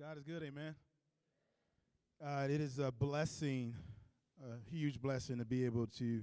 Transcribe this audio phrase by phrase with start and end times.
[0.00, 0.74] God is good, amen.
[2.24, 3.74] Uh, it is a blessing,
[4.42, 6.22] a huge blessing to be able to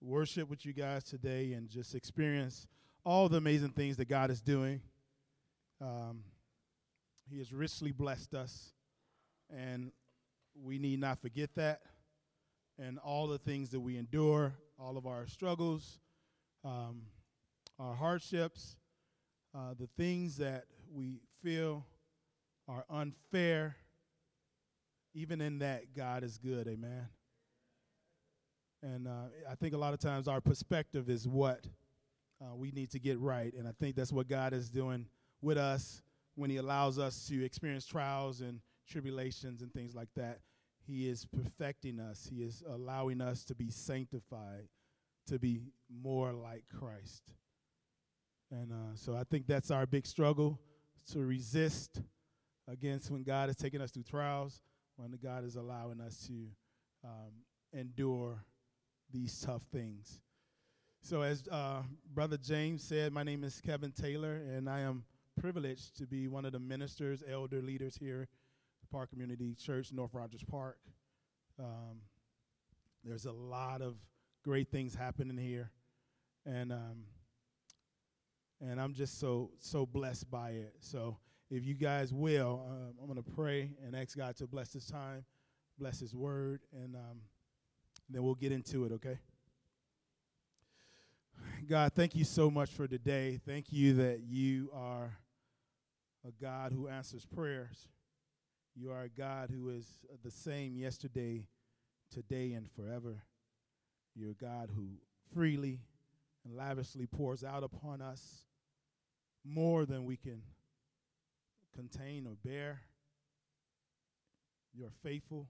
[0.00, 2.68] worship with you guys today and just experience
[3.04, 4.80] all the amazing things that God is doing.
[5.80, 6.20] Um,
[7.28, 8.72] he has richly blessed us,
[9.50, 9.90] and
[10.54, 11.80] we need not forget that.
[12.78, 15.98] And all the things that we endure, all of our struggles,
[16.64, 17.02] um,
[17.80, 18.76] our hardships,
[19.52, 21.84] uh, the things that we feel
[22.68, 23.76] are unfair,
[25.14, 26.68] even in that, God is good.
[26.68, 27.08] Amen.
[28.82, 31.66] And uh, I think a lot of times our perspective is what
[32.40, 33.52] uh, we need to get right.
[33.54, 35.06] And I think that's what God is doing
[35.40, 36.02] with us
[36.36, 40.38] when He allows us to experience trials and tribulations and things like that.
[40.86, 44.68] He is perfecting us, He is allowing us to be sanctified,
[45.26, 47.24] to be more like Christ.
[48.50, 50.58] And uh, so I think that's our big struggle
[51.12, 52.00] to resist
[52.70, 54.60] against when God is taking us through trials,
[54.96, 56.32] when God is allowing us to
[57.04, 57.32] um,
[57.72, 58.44] endure
[59.12, 60.20] these tough things.
[61.00, 65.04] So, as uh, Brother James said, my name is Kevin Taylor, and I am
[65.40, 70.12] privileged to be one of the ministers, elder leaders here at Park Community Church, North
[70.12, 70.78] Rogers Park.
[71.58, 72.00] Um,
[73.04, 73.96] there's a lot of
[74.44, 75.70] great things happening here,
[76.44, 77.04] and um,
[78.60, 80.74] and I'm just so so blessed by it.
[80.80, 81.16] So
[81.50, 84.86] if you guys will, um, I'm going to pray and ask God to bless this
[84.86, 85.24] time,
[85.78, 87.20] bless His word, and um,
[88.10, 89.18] then we'll get into it, okay?
[91.68, 93.40] God, thank you so much for today.
[93.46, 95.18] Thank you that you are
[96.26, 97.88] a God who answers prayers.
[98.74, 99.86] You are a God who is
[100.22, 101.46] the same yesterday,
[102.12, 103.22] today, and forever.
[104.14, 104.88] You're a God who
[105.34, 105.80] freely
[106.44, 108.44] and lavishly pours out upon us
[109.44, 110.42] more than we can
[111.78, 112.80] contain or bear.
[114.74, 115.46] You're faithful.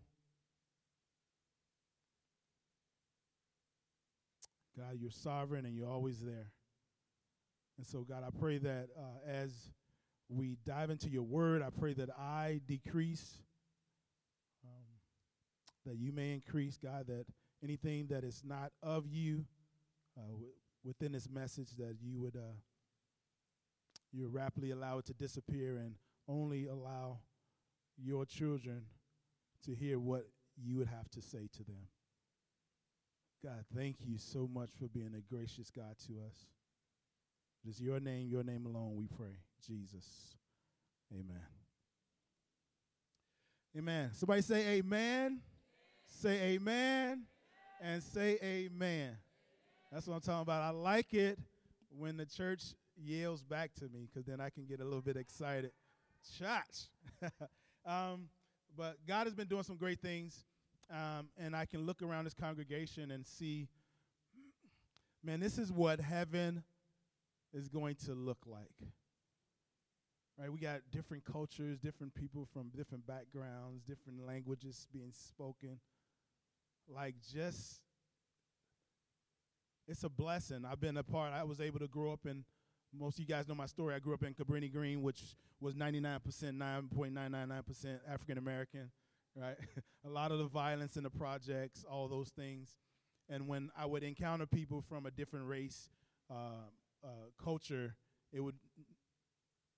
[4.77, 6.53] God, you're sovereign and you're always there.
[7.79, 9.53] And so, God, I pray that uh, as
[10.29, 13.39] we dive into your word, I pray that I decrease,
[14.65, 14.85] um,
[15.87, 17.25] that you may increase, God, that
[17.65, 19.47] anything that is not of you
[20.19, 20.53] uh, w-
[20.85, 22.57] within this message, that you would uh,
[24.13, 25.95] you would rapidly allow it to disappear and
[26.29, 27.19] only allow
[27.97, 28.83] your children
[29.65, 31.87] to hear what you would have to say to them.
[33.43, 36.47] God, thank you so much for being a gracious God to us.
[37.65, 39.37] It is your name, your name alone, we pray.
[39.67, 40.37] Jesus.
[41.13, 41.43] Amen.
[43.77, 44.11] Amen.
[44.13, 45.27] Somebody say amen.
[45.27, 45.41] amen.
[46.21, 47.27] Say amen, amen,
[47.81, 49.17] and say amen.
[49.93, 50.63] That's what I'm talking about.
[50.63, 51.39] I like it
[51.97, 52.63] when the church
[52.97, 55.71] yells back to me because then I can get a little bit excited.
[56.37, 57.31] Church.
[57.87, 58.29] um,
[58.77, 60.45] but God has been doing some great things,
[60.91, 63.69] um, and I can look around this congregation and see,
[65.23, 66.63] man, this is what heaven
[67.53, 68.91] is going to look like.
[70.39, 70.53] Right?
[70.53, 75.81] We got different cultures, different people from different backgrounds, different languages being spoken.
[76.89, 77.81] Like, just,
[79.89, 80.65] it's a blessing.
[80.65, 82.45] I've been a part, I was able to grow up in
[82.93, 83.95] most of you guys know my story.
[83.95, 88.91] I grew up in Cabrini Green, which was 99%, 9.999% African American,
[89.37, 89.57] right?
[90.07, 92.77] a lot of the violence in the projects, all those things.
[93.29, 95.91] And when I would encounter people from a different race,
[96.31, 96.69] uh,
[97.05, 97.09] uh,
[97.43, 97.95] culture,
[98.33, 98.57] it would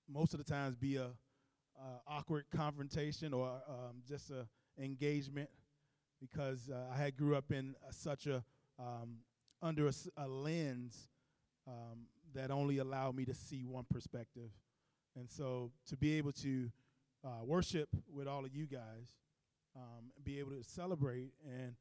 [0.09, 4.47] most of the times be a uh, awkward confrontation or um, just a
[4.81, 5.49] engagement
[6.19, 8.43] because uh, I had grew up in such a
[8.79, 9.17] um,
[9.61, 11.07] under a, a lens
[11.67, 14.51] um, that only allowed me to see one perspective.
[15.15, 16.69] And so to be able to
[17.25, 19.17] uh, worship with all of you guys,
[19.75, 21.75] um, be able to celebrate and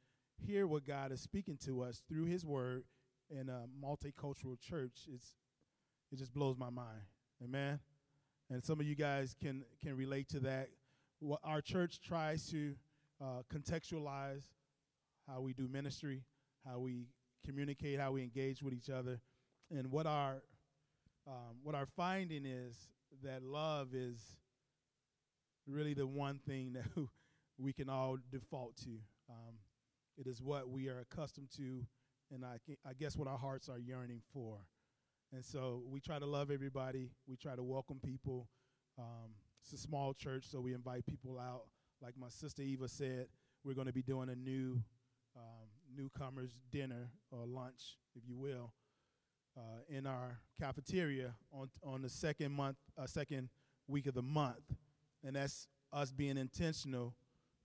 [0.47, 2.85] hear what God is speaking to us through His Word
[3.31, 5.35] in a multicultural church, it's,
[6.13, 7.03] it just blows my mind.
[7.43, 7.79] Amen.
[8.51, 10.69] And some of you guys can can relate to that.
[11.21, 12.75] What our church tries to
[13.23, 14.43] uh, contextualize
[15.29, 16.23] how we do ministry,
[16.67, 17.07] how we
[17.47, 19.21] communicate, how we engage with each other,
[19.71, 20.43] and what our
[21.27, 22.77] um, what our finding is
[23.23, 24.19] that love is
[25.67, 26.87] really the one thing that
[27.59, 28.91] we can all default to.
[29.29, 29.55] Um,
[30.17, 31.85] it is what we are accustomed to,
[32.33, 32.57] and I,
[32.89, 34.59] I guess what our hearts are yearning for.
[35.33, 37.11] And so we try to love everybody.
[37.29, 38.49] We try to welcome people.
[38.99, 39.31] Um,
[39.63, 41.67] it's a small church, so we invite people out.
[42.03, 43.27] Like my sister Eva said,
[43.63, 44.83] we're going to be doing a new
[45.37, 48.73] um, newcomers dinner or lunch, if you will,
[49.57, 53.49] uh, in our cafeteria on on the second month, uh, second
[53.89, 54.75] week of the month,
[55.25, 57.15] and that's us being intentional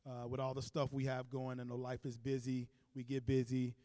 [0.07, 1.59] uh, with all the stuff we have going.
[1.59, 2.67] And life is busy.
[2.95, 3.75] We get busy.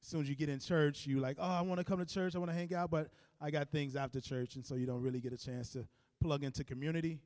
[0.00, 2.06] As soon as you get in church, you like, oh, I want to come to
[2.06, 2.36] church.
[2.36, 3.08] I want to hang out, but
[3.40, 5.86] I got things after church, and so you don't really get a chance to
[6.20, 7.18] plug into community.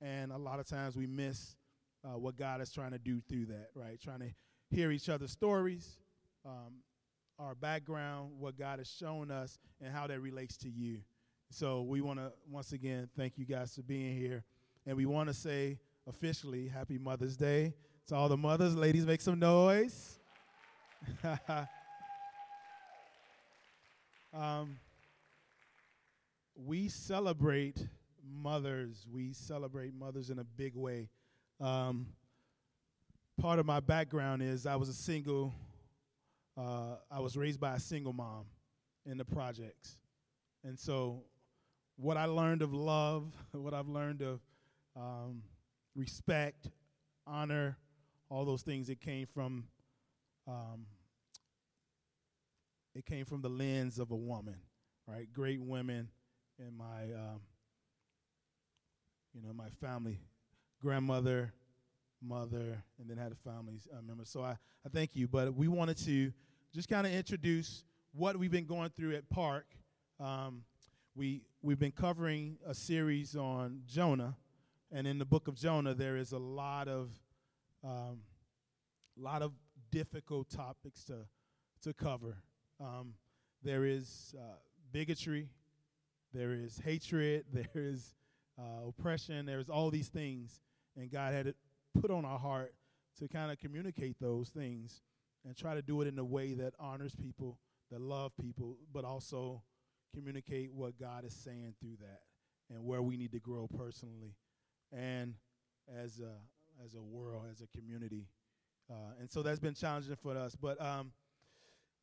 [0.00, 1.56] And a lot of times we miss
[2.04, 4.00] uh, what God is trying to do through that, right?
[4.00, 4.30] Trying to
[4.70, 5.98] hear each other's stories,
[6.46, 6.82] um,
[7.38, 10.98] our background, what God has shown us, and how that relates to you.
[11.50, 14.44] So we want to once again thank you guys for being here,
[14.86, 17.74] and we want to say officially Happy Mother's Day
[18.08, 18.74] to all the mothers.
[18.74, 20.18] Ladies, make some noise.
[24.34, 24.78] um,
[26.66, 27.86] we celebrate
[28.26, 29.06] mothers.
[29.10, 31.08] We celebrate mothers in a big way.
[31.60, 32.08] Um,
[33.40, 35.54] part of my background is I was a single,
[36.58, 38.46] uh, I was raised by a single mom
[39.06, 39.96] in the projects.
[40.64, 41.22] And so,
[41.96, 44.40] what I learned of love, what I've learned of
[44.96, 45.42] um,
[45.94, 46.68] respect,
[47.26, 47.76] honor,
[48.28, 49.64] all those things, it came from.
[50.46, 50.86] Um,
[52.94, 54.56] it came from the lens of a woman,
[55.06, 55.32] right?
[55.32, 56.08] Great women
[56.58, 57.40] in my, um,
[59.32, 60.18] you know, my family
[60.80, 61.52] grandmother,
[62.20, 64.24] mother, and then had a family uh, member.
[64.24, 65.28] So I, I thank you.
[65.28, 66.32] But we wanted to
[66.78, 67.82] just kind of introduce
[68.12, 69.66] what we've been going through at Park.
[70.20, 70.62] Um,
[71.16, 74.36] we, we've been covering a series on Jonah,
[74.92, 77.10] and in the book of Jonah, there is a lot of,
[77.82, 78.20] um,
[79.16, 79.54] lot of
[79.90, 81.16] difficult topics to,
[81.82, 82.36] to cover.
[82.78, 83.14] Um,
[83.64, 84.58] there is uh,
[84.92, 85.48] bigotry,
[86.32, 88.14] there is hatred, there is
[88.56, 90.60] uh, oppression, there's all these things
[90.96, 91.56] and God had it
[92.00, 92.72] put on our heart
[93.18, 95.00] to kind of communicate those things
[95.48, 97.58] and try to do it in a way that honors people,
[97.90, 99.62] that love people, but also
[100.14, 102.20] communicate what God is saying through that
[102.68, 104.34] and where we need to grow personally
[104.92, 105.34] and
[105.98, 106.34] as a
[106.84, 108.28] as a world, as a community.
[108.90, 110.54] Uh, and so that's been challenging for us.
[110.54, 111.12] But um,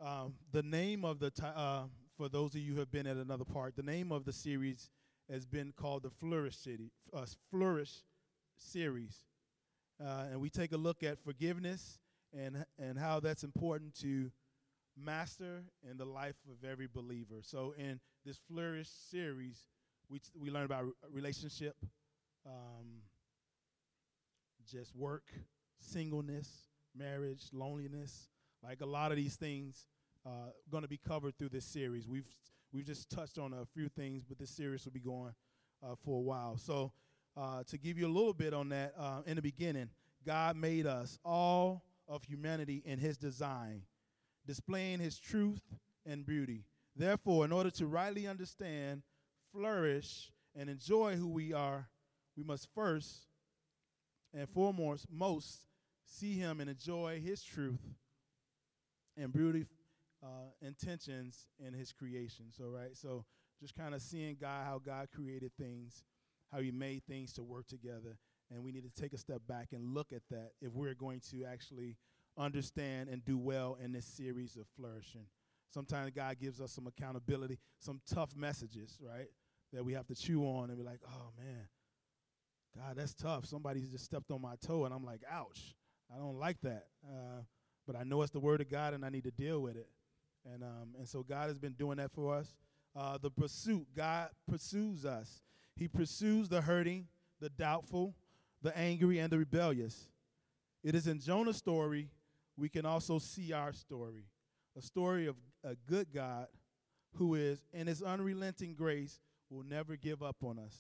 [0.01, 1.83] um, the name of the uh,
[2.17, 4.89] for those of you who have been at another part, the name of the series
[5.31, 8.01] has been called the Flourish City, uh, Flourish
[8.57, 9.19] series.
[10.03, 11.99] Uh, and we take a look at forgiveness
[12.33, 14.31] and, and how that's important to
[14.97, 17.41] master in the life of every believer.
[17.41, 19.65] So, in this Flourish series,
[20.09, 21.75] we, we learn about relationship,
[22.45, 23.01] um,
[24.69, 25.23] just work,
[25.79, 26.49] singleness,
[26.95, 28.29] marriage, loneliness.
[28.63, 29.87] Like a lot of these things
[30.25, 32.07] uh, going to be covered through this series.
[32.07, 32.27] We've
[32.73, 35.33] we've just touched on a few things, but this series will be going
[35.83, 36.57] uh, for a while.
[36.57, 36.91] So
[37.37, 39.89] uh, to give you a little bit on that, uh, in the beginning,
[40.25, 43.83] God made us, all of humanity, in His design,
[44.45, 45.61] displaying His truth
[46.05, 46.65] and beauty.
[46.95, 49.03] Therefore, in order to rightly understand,
[49.51, 51.89] flourish, and enjoy who we are,
[52.37, 53.27] we must first
[54.33, 55.61] and foremost most
[56.05, 57.81] see Him and enjoy His truth
[59.17, 59.65] and beauty
[60.23, 62.45] uh, intentions in His creation.
[62.51, 63.25] So, right, so
[63.61, 66.03] just kind of seeing God, how God created things
[66.51, 68.17] how he made things to work together.
[68.51, 71.21] And we need to take a step back and look at that if we're going
[71.31, 71.97] to actually
[72.37, 75.25] understand and do well in this series of flourishing.
[75.73, 79.27] Sometimes God gives us some accountability, some tough messages, right?
[79.73, 81.67] That we have to chew on and be like, oh man,
[82.77, 83.45] God, that's tough.
[83.45, 85.75] Somebody's just stepped on my toe, and I'm like, ouch.
[86.13, 86.85] I don't like that.
[87.05, 87.41] Uh,
[87.87, 89.89] but I know it's the word of God, and I need to deal with it.
[90.45, 92.53] And um, and so God has been doing that for us.
[92.95, 95.41] Uh, the pursuit, God pursues us.
[95.75, 97.07] He pursues the hurting,
[97.41, 98.15] the doubtful,
[98.65, 100.07] the angry, and the rebellious.
[100.83, 102.09] It is in Jonah's story
[102.57, 104.25] we can also see our story
[104.77, 106.47] a story of a good God
[107.15, 110.75] who is, in his unrelenting grace, will never give up on us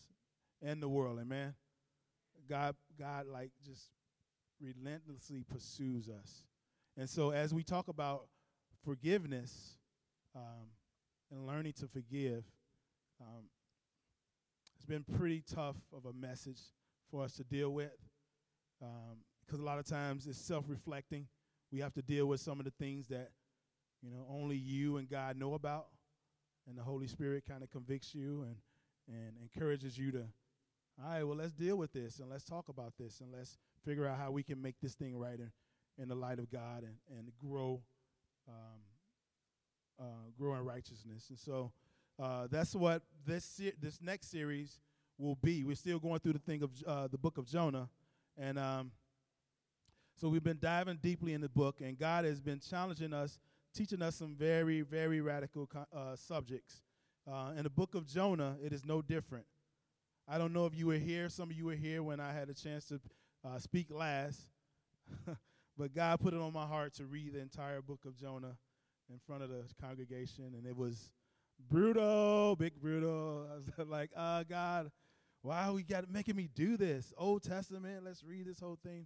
[0.61, 1.19] and the world.
[1.21, 1.53] Amen.
[2.49, 3.89] God, God, like just
[4.59, 6.43] relentlessly pursues us.
[6.97, 8.25] And so, as we talk about
[8.83, 9.77] forgiveness
[10.35, 10.67] um,
[11.31, 12.43] and learning to forgive,
[13.21, 13.45] um,
[14.75, 16.59] it's been pretty tough of a message
[17.09, 17.91] for us to deal with
[18.79, 21.27] because um, a lot of times it's self-reflecting.
[21.71, 23.31] We have to deal with some of the things that
[24.01, 25.87] you know only you and God know about,
[26.67, 28.55] and the Holy Spirit kind of convicts you and
[29.07, 30.23] and encourages you to,
[31.03, 34.07] all right, well let's deal with this and let's talk about this and let's figure
[34.07, 35.51] out how we can make this thing right in,
[36.01, 37.81] in the light of God and and grow.
[38.47, 38.81] Um,
[39.97, 41.71] uh, grow in righteousness, and so
[42.21, 44.79] uh, that's what this se- this next series
[45.17, 45.63] will be.
[45.63, 47.89] We're still going through the thing of uh, the book of Jonah,
[48.37, 48.91] and um,
[50.19, 53.37] so we've been diving deeply in the book, and God has been challenging us,
[53.73, 56.81] teaching us some very, very radical uh, subjects.
[57.29, 59.45] Uh, in the book of Jonah, it is no different.
[60.27, 61.27] I don't know if you were here.
[61.27, 62.99] Some of you were here when I had a chance to
[63.45, 64.47] uh, speak last.
[65.77, 68.55] but God put it on my heart to read the entire book of Jonah
[69.09, 71.11] in front of the congregation, and it was
[71.69, 73.47] brutal, big brutal.
[73.51, 74.91] I was like, uh, God,
[75.45, 77.13] why we got making me do this?
[77.19, 79.05] Old Testament, let's read this whole thing.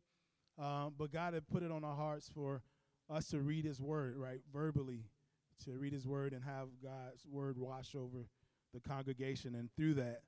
[0.57, 2.61] Um, but God had put it on our hearts for
[3.09, 5.03] us to read His Word, right, verbally,
[5.65, 8.25] to read His Word and have God's Word wash over
[8.73, 10.21] the congregation, and through that,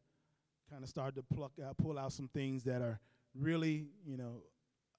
[0.70, 3.00] kind of start to pluck out, pull out some things that are
[3.34, 4.42] really, you know,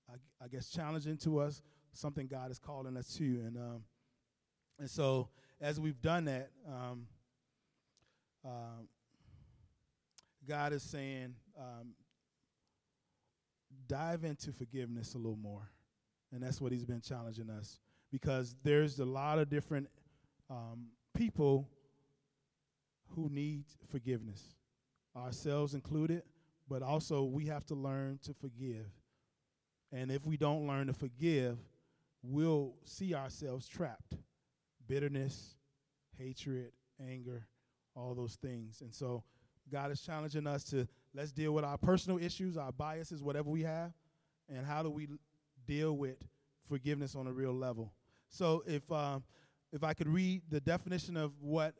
[0.08, 1.60] I, I guess challenging to us,
[1.92, 3.84] something God is calling us to, and um,
[4.78, 5.28] and so
[5.60, 7.06] as we've done that, um,
[8.44, 8.88] um,
[10.48, 11.94] God is saying, um,
[13.86, 15.70] dive into forgiveness a little more.
[16.32, 17.78] And that's what He's been challenging us
[18.10, 19.88] because there's a lot of different
[20.50, 21.68] um, people
[23.14, 24.42] who need forgiveness,
[25.16, 26.22] ourselves included,
[26.68, 28.86] but also we have to learn to forgive.
[29.92, 31.58] And if we don't learn to forgive,
[32.22, 34.14] we'll see ourselves trapped.
[34.86, 35.56] Bitterness,
[36.16, 37.46] hatred, anger,
[37.94, 38.80] all those things.
[38.80, 39.22] And so
[39.72, 43.62] God is challenging us to let's deal with our personal issues, our biases, whatever we
[43.62, 43.92] have,
[44.54, 45.08] and how do we
[45.66, 46.16] deal with
[46.68, 47.92] forgiveness on a real level.
[48.28, 49.24] So if um,
[49.72, 51.74] if I could read the definition of what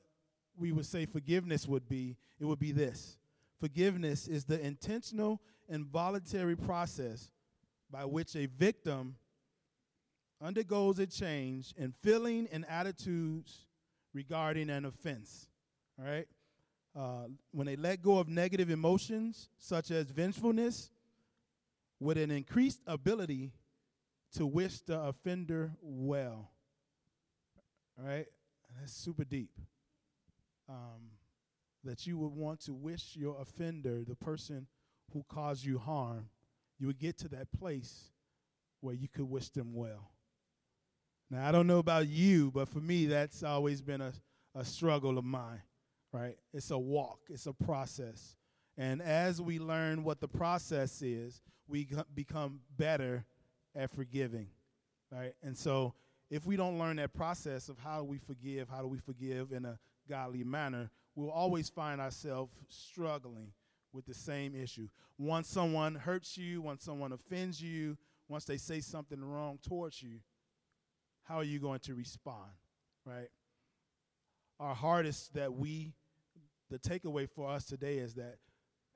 [0.57, 3.19] we would say forgiveness would be, it would be this.
[3.61, 7.31] Forgiveness is the intentional and voluntary process
[7.91, 9.17] by which a victim
[10.43, 13.67] undergoes a change in feeling and attitudes
[14.15, 15.49] regarding an offense.
[15.99, 16.27] All right?
[16.95, 20.91] Uh, when they let go of negative emotions such as vengefulness,
[22.03, 23.53] with an increased ability
[24.35, 26.51] to wish the offender well.
[27.99, 28.27] All right?
[28.79, 29.51] That's super deep.
[30.69, 31.13] Um,
[31.85, 34.67] that you would want to wish your offender, the person
[35.13, 36.29] who caused you harm,
[36.79, 38.11] you would get to that place
[38.81, 40.11] where you could wish them well.
[41.31, 44.13] Now, I don't know about you, but for me, that's always been a,
[44.55, 45.63] a struggle of mine
[46.12, 46.37] right?
[46.52, 48.37] It's a walk, it's a process.
[48.76, 53.25] And as we learn what the process is, we become better
[53.75, 54.49] at forgiving,
[55.11, 55.35] right?
[55.42, 55.95] And so
[56.31, 59.52] if we don't learn that process of how do we forgive, how do we forgive
[59.52, 59.78] in a
[60.09, 63.52] godly manner, we'll always find ourselves struggling
[63.92, 64.88] with the same issue.
[65.19, 67.97] Once someone hurts you, once someone offends you,
[68.28, 70.21] once they say something wrong towards you,
[71.25, 72.50] how are you going to respond,
[73.04, 73.28] right?
[74.59, 75.92] Our is that we
[76.73, 78.37] the takeaway for us today is that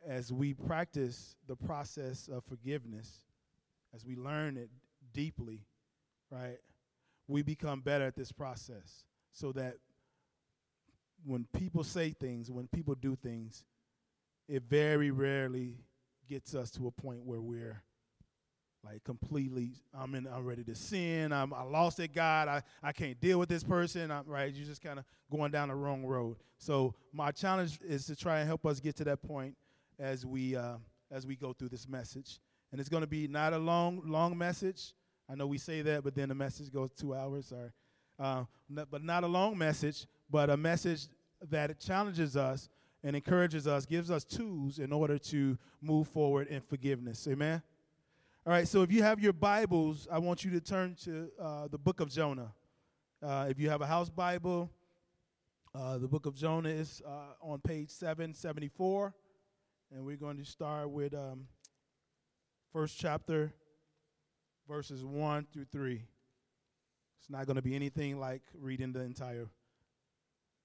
[0.08, 3.20] as we practice the process of forgiveness,
[3.94, 4.70] as we learn it
[5.12, 5.60] deeply,
[6.30, 6.58] right,
[7.28, 9.74] we become better at this process so that
[11.26, 13.66] when people say things, when people do things,
[14.48, 15.74] it very rarely
[16.26, 17.82] gets us to a point where we're
[18.84, 21.32] like completely i'm in i'm ready to sin.
[21.32, 22.48] I'm i lost it god.
[22.48, 24.10] I, I can't deal with this person.
[24.10, 24.52] I'm, right?
[24.52, 26.36] You're just kind of going down the wrong road.
[26.58, 29.56] So my challenge is to try and help us get to that point
[29.98, 30.76] as we uh,
[31.10, 32.38] as we go through this message.
[32.72, 34.94] And it's going to be not a long long message.
[35.28, 37.70] I know we say that but then the message goes two hours sorry.
[38.18, 41.08] Uh, not, but not a long message but a message
[41.50, 42.68] that challenges us
[43.04, 47.26] and encourages us gives us tools in order to move forward in forgiveness.
[47.28, 47.62] Amen
[48.46, 51.66] all right, so if you have your Bibles, I want you to turn to uh,
[51.66, 52.52] the book of Jonah.
[53.20, 54.70] Uh, if you have a house Bible,
[55.74, 59.12] uh, the book of Jonah is uh, on page 774.
[59.90, 61.48] And we're going to start with um,
[62.72, 63.52] first chapter,
[64.68, 66.04] verses 1 through 3.
[67.18, 69.48] It's not going to be anything like reading the entire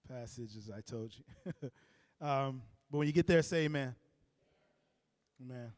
[0.08, 1.54] passage, as I told you.
[2.22, 2.62] um,
[2.92, 3.96] but when you get there, say amen.
[5.42, 5.72] Amen.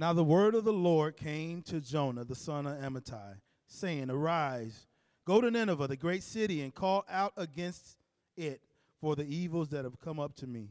[0.00, 3.34] Now the word of the Lord came to Jonah, the son of Amittai,
[3.66, 4.86] saying, Arise,
[5.26, 7.98] go to Nineveh, the great city, and call out against
[8.36, 8.62] it
[9.00, 10.68] for the evils that have come up to me.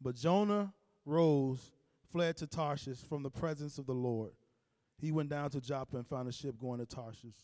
[0.00, 0.74] But Jonah
[1.06, 1.70] rose,
[2.10, 4.32] fled to Tarshish from the presence of the Lord.
[5.00, 7.36] He went down to Joppa and found a ship going to Tarshish.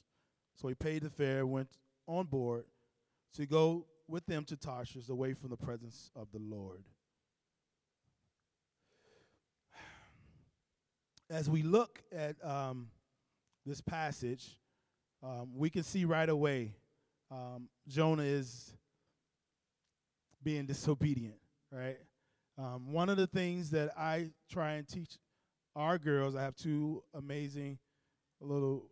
[0.56, 1.68] So he paid the fare, went
[2.08, 2.64] on board
[3.34, 6.82] to go with them to Tarshish, away from the presence of the Lord.
[11.30, 12.88] As we look at um,
[13.64, 14.56] this passage,
[15.22, 16.74] um, we can see right away
[17.30, 18.72] um, Jonah is
[20.42, 21.36] being disobedient,
[21.72, 21.98] right?
[22.58, 25.18] Um, one of the things that I try and teach
[25.74, 27.78] our girls, I have two amazing
[28.40, 28.84] little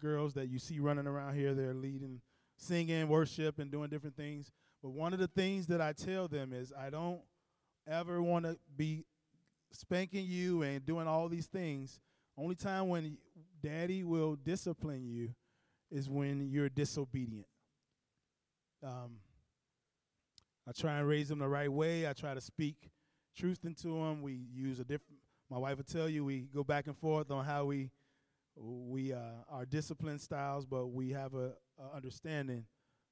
[0.00, 1.54] girls that you see running around here.
[1.54, 2.20] They're leading
[2.58, 4.50] singing, worship, and doing different things.
[4.82, 7.20] But one of the things that I tell them is I don't
[7.88, 9.04] ever want to be
[9.72, 12.00] spanking you and doing all these things.
[12.36, 13.18] Only time when
[13.62, 15.34] daddy will discipline you
[15.90, 17.46] is when you're disobedient.
[18.84, 19.16] Um,
[20.68, 22.08] I try and raise them the right way.
[22.08, 22.76] I try to speak
[23.36, 24.22] truth into them.
[24.22, 25.18] We use a different.
[25.50, 27.90] My wife will tell you we go back and forth on how we
[28.54, 32.64] we uh, our discipline styles, but we have a, a understanding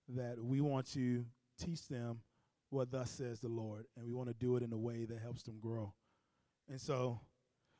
[0.08, 1.25] that we want to
[1.58, 2.20] teach them
[2.70, 5.18] what thus says the Lord, and we want to do it in a way that
[5.20, 5.92] helps them grow.
[6.68, 7.20] And so,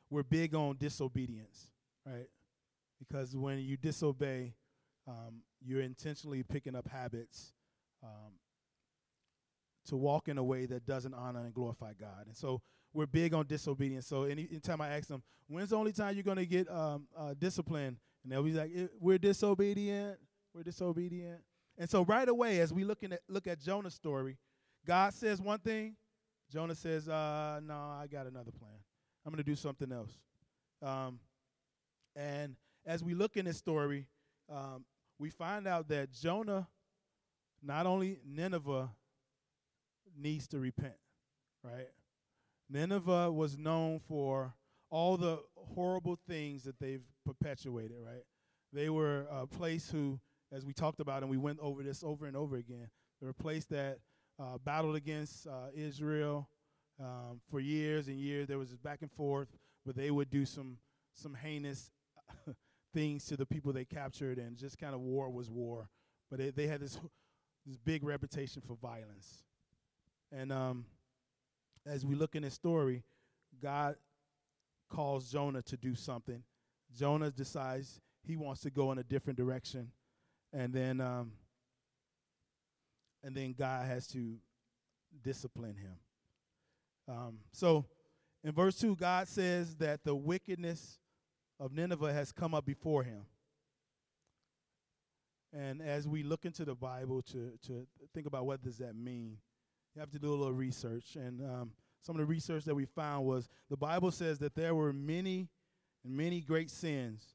[0.09, 1.67] we're big on disobedience,
[2.05, 2.27] right?
[2.99, 4.53] Because when you disobey,
[5.07, 7.53] um, you're intentionally picking up habits
[8.03, 8.33] um,
[9.87, 12.25] to walk in a way that doesn't honor and glorify God.
[12.25, 12.61] And so
[12.93, 14.07] we're big on disobedience.
[14.07, 17.07] So any, anytime I ask them, when's the only time you're going to get um,
[17.17, 17.97] uh, disciplined?
[18.23, 20.17] And they'll be like, we're disobedient.
[20.53, 21.41] We're disobedient.
[21.77, 24.37] And so right away, as we looking at look at Jonah's story,
[24.85, 25.95] God says one thing,
[26.51, 28.79] Jonah says, uh, "No, I got another plan.
[29.25, 30.11] I'm going to do something else."
[30.81, 31.19] Um,
[32.15, 34.07] and as we look in this story,
[34.49, 34.85] um,
[35.19, 36.67] we find out that Jonah,
[37.61, 38.89] not only Nineveh,
[40.17, 40.97] needs to repent,
[41.63, 41.89] right?
[42.69, 44.53] Nineveh was known for
[44.89, 48.23] all the horrible things that they've perpetuated, right?
[48.73, 50.19] They were a place who,
[50.51, 52.89] as we talked about, and we went over this over and over again,
[53.19, 53.99] they were a place that
[54.39, 56.47] uh, battled against uh, Israel
[56.99, 58.47] um, for years and years.
[58.47, 59.49] There was this back and forth,
[59.85, 60.77] but they would do some
[61.13, 61.91] some heinous
[62.93, 65.89] things to the people they captured, and just kind of war was war.
[66.29, 66.99] But they, they had this
[67.65, 69.43] this big reputation for violence,
[70.31, 70.85] and um,
[71.85, 73.03] as we look in this story,
[73.61, 73.95] God
[74.89, 76.43] calls Jonah to do something.
[76.95, 79.91] Jonah decides he wants to go in a different direction,
[80.53, 81.31] and then um,
[83.23, 84.37] and then God has to
[85.23, 85.95] discipline him.
[87.07, 87.85] Um, so,
[88.43, 90.99] in verse two, God says that the wickedness
[91.59, 93.25] of Nineveh has come up before him.
[95.53, 99.37] And as we look into the Bible to to think about what does that mean,
[99.95, 101.15] you have to do a little research.
[101.15, 104.75] And um, some of the research that we found was the Bible says that there
[104.75, 105.49] were many
[106.03, 107.33] and many great sins.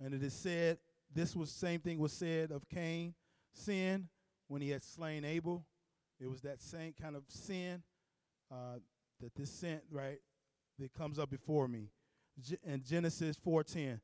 [0.00, 0.78] And it is said,
[1.14, 3.14] this was same thing was said of Cain,
[3.52, 4.08] sin
[4.54, 5.66] when he had slain Abel.
[6.20, 7.82] It was that same kind of sin
[8.52, 8.78] uh,
[9.20, 10.20] that this sin, right,
[10.78, 11.90] that comes up before me.
[12.40, 13.98] G- in Genesis 4.10,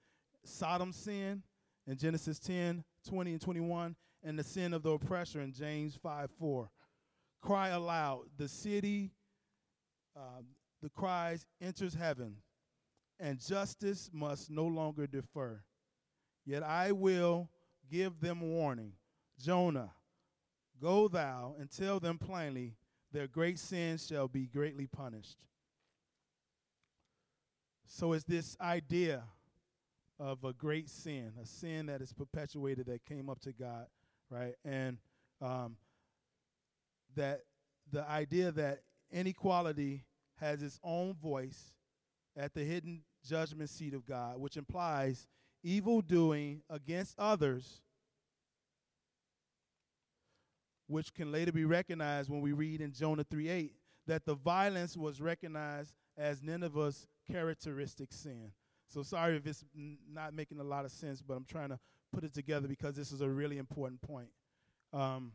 [0.45, 1.45] Sodom's sin
[1.87, 6.29] in Genesis 10, 20 and 21, and the sin of the oppressor in James 5,
[6.37, 6.69] 4
[7.41, 8.25] cry aloud.
[8.37, 9.13] The city,
[10.17, 10.43] uh,
[10.83, 12.39] the cries enters heaven,
[13.21, 15.63] and justice must no longer defer.
[16.45, 17.49] Yet I will
[17.89, 18.95] give them warning.
[19.39, 19.93] Jonah,
[20.81, 22.75] go thou and tell them plainly,
[23.13, 25.37] their great sins shall be greatly punished.
[27.87, 29.25] So it's this idea
[30.19, 33.87] of a great sin, a sin that is perpetuated that came up to God,
[34.31, 34.55] right?
[34.65, 34.99] And
[35.41, 35.77] um,
[37.17, 37.41] that
[37.91, 40.05] the idea that inequality
[40.39, 41.73] has its own voice
[42.37, 45.27] at the hidden judgment seat of God, which implies
[45.63, 47.81] evil doing against others,
[50.91, 53.73] which can later be recognized when we read in Jonah 3:8
[54.07, 58.53] that the violence was recognized as Nineveh's characteristic sin.
[58.89, 61.79] So sorry if it's n- not making a lot of sense, but I'm trying to
[62.13, 64.31] put it together because this is a really important point.
[64.93, 65.33] Um,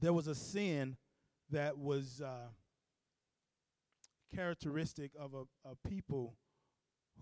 [0.00, 0.96] there was a sin
[1.50, 2.48] that was uh,
[4.32, 6.36] characteristic of a, a, people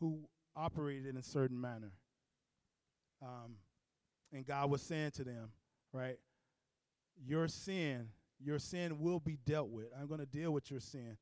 [0.00, 1.92] who operated in a certain manner.
[3.22, 3.56] Um,
[4.32, 5.50] and God was saying to them,
[5.94, 6.18] right,
[7.24, 8.08] your sin,
[8.40, 9.86] your sin will be dealt with.
[9.98, 11.16] I'm going to deal with your sin,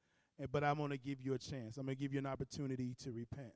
[0.52, 1.76] but I'm going to give you a chance.
[1.76, 3.52] I'm going to give you an opportunity to repent.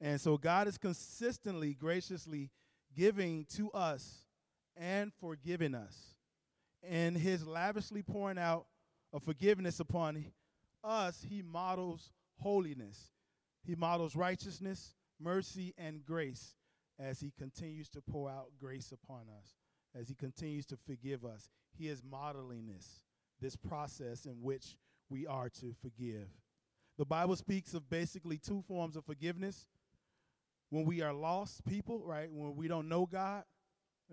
[0.00, 2.50] And so God is consistently, graciously
[2.94, 4.26] giving to us
[4.76, 6.16] and forgiving us
[6.88, 8.66] and his lavishly pouring out
[9.12, 10.24] of forgiveness upon
[10.84, 13.10] us, he models holiness.
[13.64, 16.54] He models righteousness, mercy, and grace
[16.98, 19.54] as he continues to pour out grace upon us,
[19.98, 21.48] as he continues to forgive us.
[21.78, 23.02] He is modeling this,
[23.40, 24.76] this process in which
[25.08, 26.28] we are to forgive.
[26.98, 29.66] The Bible speaks of basically two forms of forgiveness.
[30.70, 32.28] When we are lost people, right?
[32.30, 33.44] When we don't know God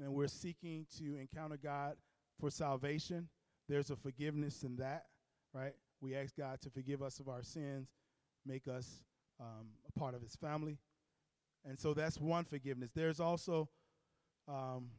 [0.01, 1.95] and we're seeking to encounter God
[2.39, 3.29] for salvation.
[3.69, 5.05] There's a forgiveness in that,
[5.53, 5.73] right?
[6.01, 7.87] We ask God to forgive us of our sins,
[8.45, 9.03] make us
[9.39, 10.77] um, a part of His family.
[11.65, 12.91] And so that's one forgiveness.
[12.93, 13.69] There's also
[14.47, 14.89] um,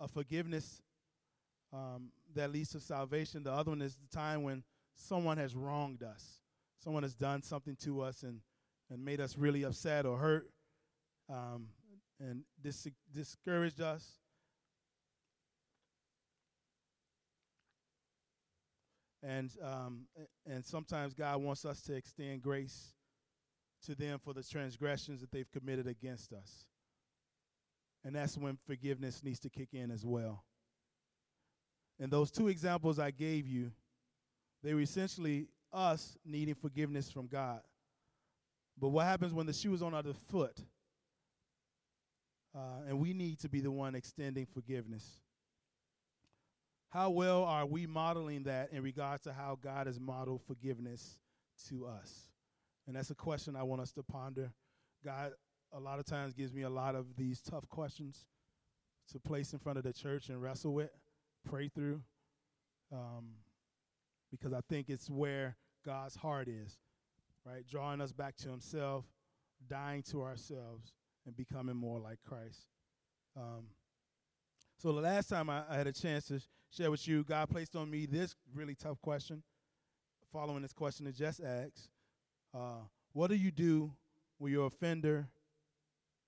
[0.00, 0.82] a forgiveness
[1.72, 3.42] um, that leads to salvation.
[3.42, 4.62] The other one is the time when
[4.94, 6.40] someone has wronged us.
[6.82, 8.40] Someone has done something to us and,
[8.90, 10.50] and made us really upset or hurt
[11.28, 11.66] um,
[12.20, 14.04] and dis- discouraged us.
[19.22, 20.02] And, um,
[20.46, 22.92] and sometimes God wants us to extend grace
[23.86, 26.66] to them for the transgressions that they've committed against us.
[28.04, 30.44] And that's when forgiveness needs to kick in as well.
[31.98, 33.72] And those two examples I gave you,
[34.62, 37.60] they were essentially us needing forgiveness from God.
[38.78, 40.58] But what happens when the shoe is on our foot?
[42.54, 45.04] Uh, and we need to be the one extending forgiveness.
[46.88, 51.18] How well are we modeling that in regards to how God has modeled forgiveness
[51.68, 52.30] to us?
[52.86, 54.52] And that's a question I want us to ponder.
[55.04, 55.32] God,
[55.72, 58.26] a lot of times, gives me a lot of these tough questions
[59.12, 60.90] to place in front of the church and wrestle with,
[61.46, 62.00] pray through,
[62.92, 63.28] um,
[64.30, 66.76] because I think it's where God's heart is,
[67.44, 67.66] right?
[67.66, 69.04] Drawing us back to Himself,
[69.68, 70.92] dying to ourselves,
[71.24, 72.66] and becoming more like Christ.
[73.36, 73.66] Um,
[74.78, 77.76] so the last time I, I, had a chance to share with you, God placed
[77.76, 79.42] on me this really tough question.
[80.32, 81.88] Following this question that just asked,
[82.54, 82.80] uh,
[83.12, 83.92] what do you do
[84.38, 85.28] when your offender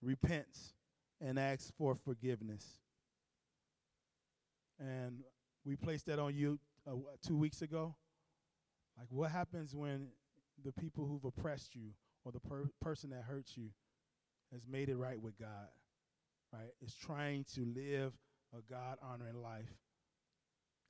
[0.01, 0.73] repents
[1.21, 2.79] and asks for forgiveness?
[4.79, 5.21] And
[5.65, 6.95] we placed that on you uh,
[7.27, 7.95] two weeks ago.
[8.97, 10.09] Like, what happens when
[10.65, 11.91] the people who've oppressed you
[12.25, 13.71] or the per- person that hurts you
[14.53, 15.69] has made it right with God,
[16.53, 16.71] right?
[16.81, 18.13] Is trying to live
[18.57, 19.75] a God honoring life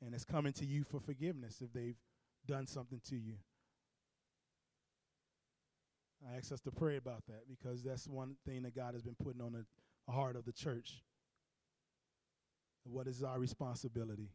[0.05, 1.97] and is coming to you for forgiveness if they've
[2.47, 3.35] done something to you.
[6.27, 9.17] I ask us to pray about that because that's one thing that God has been
[9.23, 11.03] putting on the heart of the church.
[12.91, 14.31] What is our responsibility?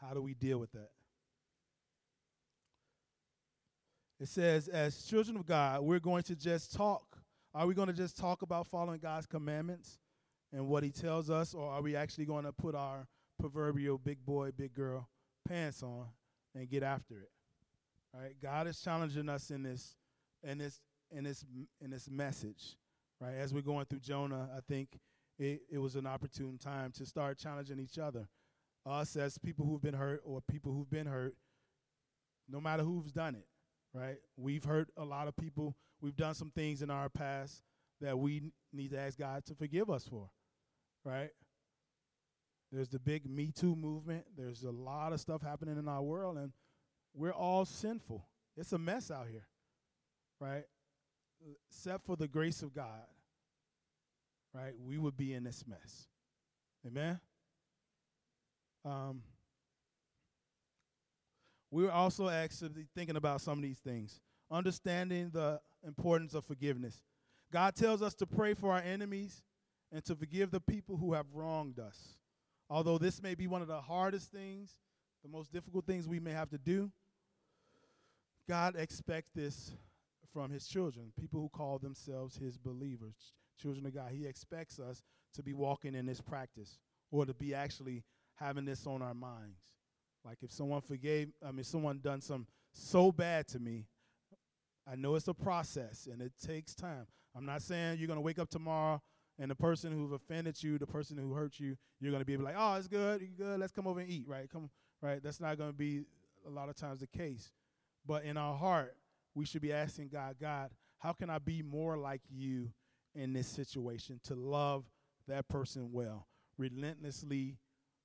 [0.00, 0.90] How do we deal with that?
[4.20, 7.18] It says, as children of God, we're going to just talk.
[7.54, 9.98] Are we going to just talk about following God's commandments
[10.52, 13.06] and what He tells us, or are we actually going to put our
[13.38, 15.08] proverbial big boy, big girl
[15.46, 16.06] pants on
[16.54, 17.30] and get after it?
[18.16, 18.34] Right?
[18.40, 19.96] God is challenging us in this
[20.44, 21.44] in this in this
[21.80, 22.76] in this message,
[23.20, 23.34] right?
[23.34, 24.98] As we're going through Jonah, I think
[25.38, 28.28] it, it was an opportune time to start challenging each other,
[28.86, 31.34] us as people who've been hurt or people who've been hurt,
[32.48, 33.46] no matter who's done it,
[33.92, 34.16] right?
[34.36, 35.76] We've hurt a lot of people.
[36.00, 37.62] We've done some things in our past
[38.00, 40.28] that we need to ask God to forgive us for,
[41.04, 41.30] right?
[42.70, 44.24] There's the big Me Too movement.
[44.36, 46.52] There's a lot of stuff happening in our world, and
[47.14, 48.26] we're all sinful.
[48.56, 49.46] It's a mess out here
[50.40, 50.64] right?
[51.70, 53.06] Except for the grace of God,
[54.54, 54.72] right?
[54.78, 56.06] We would be in this mess.
[56.86, 57.18] Amen?
[58.84, 59.22] Um,
[61.70, 67.02] we were also actually thinking about some of these things, understanding the importance of forgiveness.
[67.52, 69.42] God tells us to pray for our enemies
[69.90, 72.16] and to forgive the people who have wronged us.
[72.70, 74.74] Although this may be one of the hardest things,
[75.22, 76.90] the most difficult things we may have to do,
[78.48, 79.72] God expects this
[80.32, 84.10] from his children, people who call themselves his believers, children of God.
[84.12, 85.02] He expects us
[85.34, 86.78] to be walking in this practice
[87.10, 88.04] or to be actually
[88.36, 89.60] having this on our minds.
[90.24, 93.86] Like if someone forgave, I mean, someone done some so bad to me,
[94.90, 97.06] I know it's a process and it takes time.
[97.36, 99.02] I'm not saying you're going to wake up tomorrow
[99.38, 102.36] and the person who offended you, the person who hurt you, you're going to be
[102.36, 104.48] like, oh, it's good, you good, let's come over and eat, right?
[104.50, 104.70] Come,
[105.02, 105.22] right?
[105.22, 106.02] That's not going to be
[106.46, 107.50] a lot of times the case.
[108.06, 108.96] But in our heart,
[109.34, 112.70] we should be asking God, God, how can I be more like you
[113.14, 114.84] in this situation to love
[115.28, 116.26] that person well?
[116.58, 117.58] Relentlessly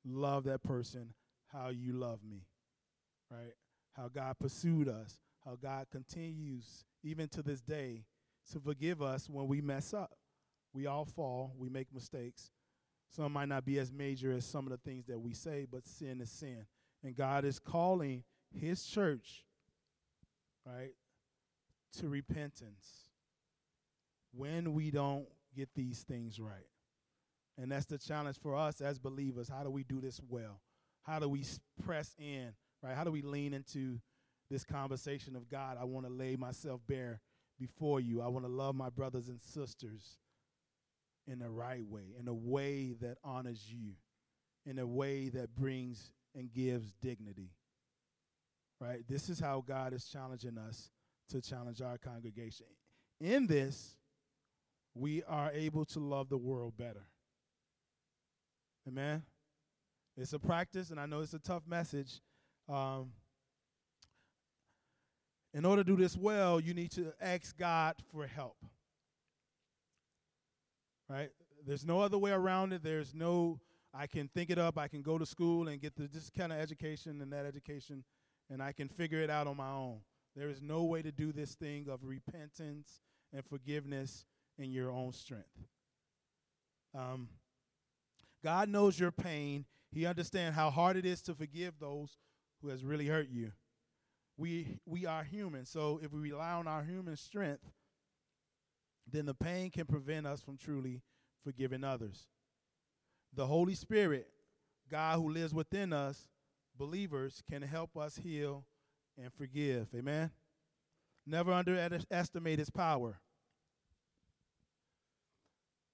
[0.05, 1.13] love that person
[1.51, 2.43] how you love me,
[3.31, 3.53] right?
[3.93, 8.05] How God pursued us, how God continues, even to this day,
[8.51, 10.17] to forgive us when we mess up.
[10.73, 12.51] We all fall, we make mistakes.
[13.09, 15.87] Some might not be as major as some of the things that we say, but
[15.87, 16.65] sin is sin.
[17.03, 19.45] And God is calling his church,
[20.65, 20.93] right,
[21.97, 23.08] to repentance
[24.31, 26.67] when we don't get these things right.
[27.57, 29.49] And that's the challenge for us as believers.
[29.49, 30.61] How do we do this well?
[31.03, 31.43] How do we
[31.83, 32.95] press in, right?
[32.95, 33.99] How do we lean into
[34.49, 35.77] this conversation of God?
[35.79, 37.19] I want to lay myself bare
[37.59, 38.21] before you.
[38.21, 40.17] I want to love my brothers and sisters
[41.27, 43.93] in the right way, in a way that honors you,
[44.65, 47.51] in a way that brings and gives dignity.
[48.79, 49.03] Right?
[49.07, 50.89] This is how God is challenging us
[51.29, 52.67] to challenge our congregation.
[53.19, 53.97] In this,
[54.99, 57.05] we are able to love the world better.
[58.87, 59.23] Amen.
[60.17, 62.21] It's a practice, and I know it's a tough message.
[62.67, 63.11] Um,
[65.53, 68.57] in order to do this well, you need to ask God for help.
[71.09, 71.29] Right?
[71.65, 72.83] There's no other way around it.
[72.83, 73.59] There's no,
[73.93, 74.77] I can think it up.
[74.77, 78.03] I can go to school and get the, this kind of education and that education,
[78.49, 79.99] and I can figure it out on my own.
[80.35, 83.01] There is no way to do this thing of repentance
[83.33, 84.25] and forgiveness
[84.59, 85.47] in your own strength.
[86.95, 87.29] Um,
[88.43, 89.65] God knows your pain.
[89.91, 92.17] He understands how hard it is to forgive those
[92.61, 93.51] who has really hurt you.
[94.37, 97.63] We we are human, so if we rely on our human strength,
[99.11, 101.01] then the pain can prevent us from truly
[101.43, 102.27] forgiving others.
[103.33, 104.27] The Holy Spirit,
[104.89, 106.27] God who lives within us,
[106.77, 108.65] believers, can help us heal
[109.21, 109.87] and forgive.
[109.93, 110.31] Amen.
[111.25, 113.19] Never underestimate his power.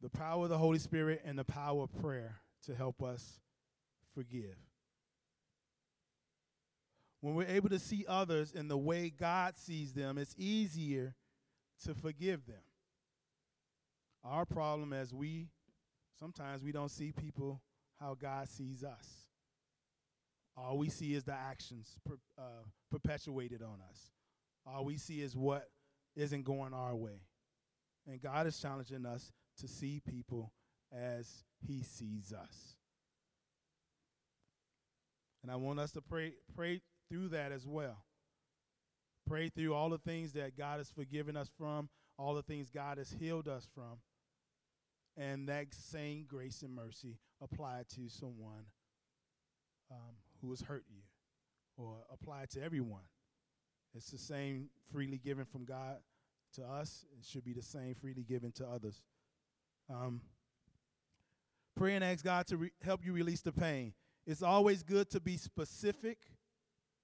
[0.01, 3.39] The power of the Holy Spirit and the power of prayer to help us
[4.13, 4.57] forgive.
[7.21, 11.15] When we're able to see others in the way God sees them, it's easier
[11.83, 12.61] to forgive them.
[14.23, 15.47] Our problem is we
[16.19, 17.61] sometimes we don't see people
[17.99, 19.07] how God sees us.
[20.57, 24.11] All we see is the actions per, uh, perpetuated on us.
[24.65, 25.69] All we see is what
[26.15, 27.21] isn't going our way.
[28.07, 30.51] And God is challenging us to see people
[30.91, 32.75] as He sees us.
[35.43, 38.03] And I want us to pray, pray through that as well.
[39.27, 42.97] Pray through all the things that God has forgiven us from, all the things God
[42.97, 43.99] has healed us from,
[45.17, 48.65] and that same grace and mercy apply to someone
[49.91, 51.01] um, who has hurt you,
[51.77, 53.03] or apply to everyone.
[53.95, 55.97] It's the same freely given from God
[56.55, 57.05] to us.
[57.17, 59.01] It should be the same freely given to others.
[59.89, 60.21] Um,
[61.75, 63.93] pray and ask God to re- help you release the pain.
[64.25, 66.17] It's always good to be specific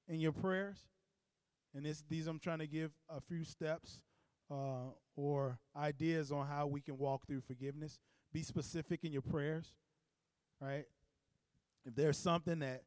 [0.08, 0.78] in your prayers.
[1.76, 4.00] And this, these I'm trying to give a few steps
[4.50, 8.00] uh, or ideas on how we can walk through forgiveness.
[8.34, 9.74] Be specific in your prayers,
[10.60, 10.86] right?
[11.86, 12.84] If there's something that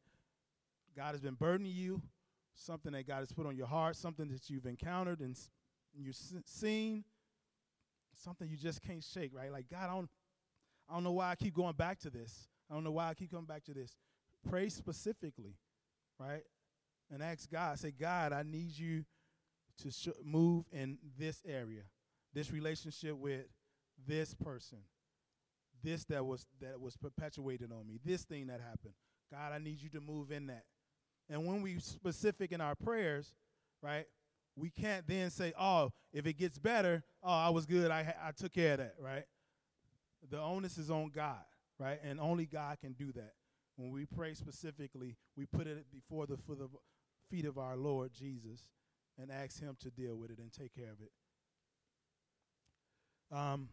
[0.95, 2.01] God has been burdening you,
[2.55, 5.37] something that God has put on your heart, something that you've encountered and
[5.97, 7.03] you've seen,
[8.17, 9.51] something you just can't shake, right?
[9.51, 10.09] Like, God, I don't,
[10.89, 12.47] I don't know why I keep going back to this.
[12.69, 13.95] I don't know why I keep coming back to this.
[14.49, 15.55] Pray specifically,
[16.19, 16.43] right?
[17.11, 19.05] and ask God, say, God, I need you
[19.79, 21.83] to sh- move in this area,
[22.33, 23.45] this relationship with
[24.07, 24.79] this person,
[25.83, 28.93] this that was that was perpetuated on me, this thing that happened.
[29.31, 30.63] God, I need you to move in that.
[31.29, 33.33] And when we specific in our prayers,
[33.81, 34.05] right,
[34.55, 38.31] we can't then say, oh, if it gets better, oh, I was good, I I
[38.31, 39.25] took care of that, right?
[40.29, 41.43] The onus is on God,
[41.79, 41.99] right?
[42.03, 43.33] And only God can do that.
[43.75, 46.37] When we pray specifically, we put it before the
[47.29, 48.69] feet of our Lord Jesus
[49.19, 51.11] and ask Him to deal with it and take care of it.
[53.35, 53.69] Um,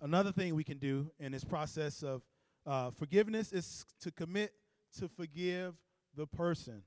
[0.00, 2.22] another thing we can do in this process of
[2.66, 4.52] uh, forgiveness is to commit
[4.98, 5.74] to forgive
[6.14, 6.82] the person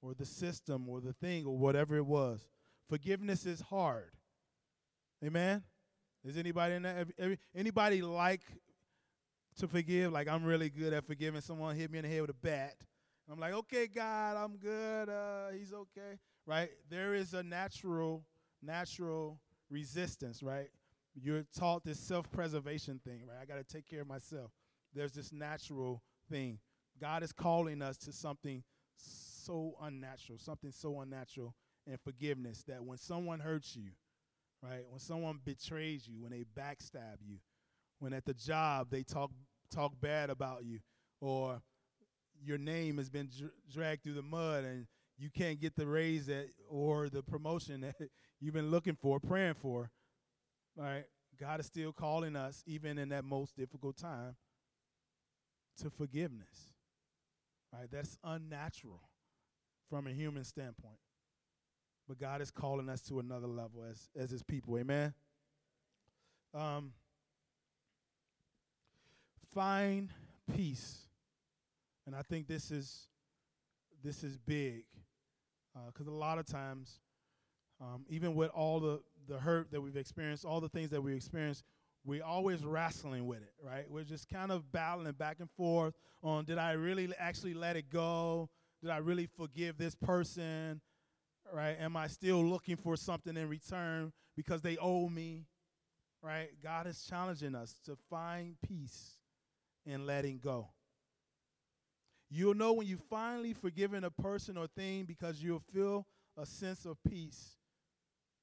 [0.00, 2.46] or the system or the thing or whatever it was.
[2.88, 4.10] Forgiveness is hard.
[5.24, 5.62] Amen.
[6.24, 7.06] Is anybody in that?
[7.54, 8.42] Anybody like
[9.58, 10.12] to forgive?
[10.12, 11.40] Like I'm really good at forgiving.
[11.40, 12.74] Someone hit me in the head with a bat.
[13.30, 15.10] I'm like, okay, God, I'm good.
[15.10, 16.70] Uh, he's okay, right?
[16.88, 18.24] There is a natural,
[18.62, 19.38] natural
[19.70, 20.68] resistance, right?
[21.14, 23.36] You're taught this self-preservation thing, right?
[23.42, 24.50] I got to take care of myself.
[24.94, 26.58] There's this natural thing.
[26.98, 28.62] God is calling us to something
[29.48, 31.54] so unnatural, something so unnatural
[31.86, 33.92] in forgiveness that when someone hurts you,
[34.62, 34.84] right?
[34.90, 37.38] When someone betrays you, when they backstab you,
[37.98, 39.30] when at the job they talk
[39.72, 40.80] talk bad about you,
[41.20, 41.62] or
[42.44, 46.26] your name has been dr- dragged through the mud and you can't get the raise
[46.26, 49.90] that or the promotion that you've been looking for, praying for,
[50.76, 51.04] right?
[51.40, 54.36] God is still calling us, even in that most difficult time,
[55.78, 56.74] to forgiveness.
[57.72, 57.88] Right?
[57.90, 59.02] That's unnatural
[59.88, 60.98] from a human standpoint.
[62.08, 64.78] But God is calling us to another level as, as his people.
[64.78, 65.12] Amen.
[66.54, 66.92] Um,
[69.52, 70.10] find
[70.54, 71.08] peace
[72.08, 73.06] and I think this is
[74.02, 74.84] this is big
[75.88, 77.00] because uh, a lot of times,
[77.82, 81.14] um, even with all the the hurt that we've experienced, all the things that we
[81.14, 81.64] experienced,
[82.06, 83.84] we're always wrestling with it, right?
[83.90, 87.90] We're just kind of battling back and forth on did I really actually let it
[87.90, 88.48] go?
[88.82, 90.80] Did I really forgive this person?
[91.52, 91.76] Right?
[91.80, 95.46] Am I still looking for something in return because they owe me?
[96.22, 96.50] Right?
[96.62, 99.16] God is challenging us to find peace
[99.86, 100.68] in letting go.
[102.30, 106.84] You'll know when you finally forgiven a person or thing because you'll feel a sense
[106.84, 107.56] of peace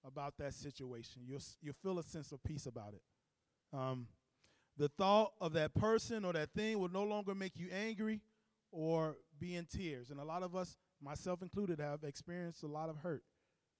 [0.06, 1.22] about that situation.
[1.26, 3.02] You'll you'll feel a sense of peace about it.
[3.78, 4.08] Um,
[4.78, 8.22] the thought of that person or that thing will no longer make you angry
[8.76, 10.10] or be in tears.
[10.10, 13.24] And a lot of us, myself included, have experienced a lot of hurt,